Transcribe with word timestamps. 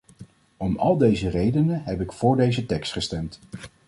Om 0.57 0.77
al 0.77 0.97
deze 0.97 1.29
redenen 1.29 1.83
heb 1.83 2.01
ik 2.01 2.11
voor 2.11 2.35
deze 2.37 2.65
tekst 2.65 2.91
gestemd. 2.91 3.39